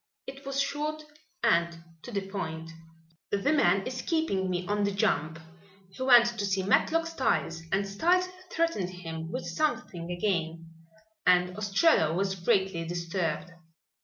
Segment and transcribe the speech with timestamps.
[0.25, 1.03] It was short
[1.43, 2.71] and to the point:
[3.29, 5.37] "The man is keeping me on the jump.
[5.91, 10.71] He went to see Matlock Styles and Styles threatened him with something again
[11.27, 13.51] and Ostrello was greatly disturbed.